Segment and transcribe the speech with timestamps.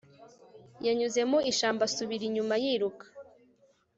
[0.85, 3.05] yanyuze mu ishyamba, asubira inyuma yiruka